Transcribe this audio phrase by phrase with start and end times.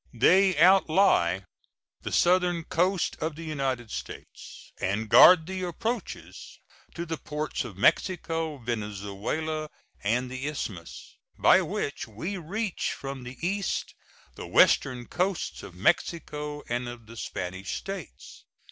[0.15, 1.45] They outlie
[2.01, 6.57] the southern coast of the United States and guard the approaches
[6.95, 9.69] to the ports of Mexico, Venezuela,
[10.03, 13.93] and the Isthmus, by which we reach from the east
[14.33, 18.45] the western coasts of Mexico and of the Spanish States.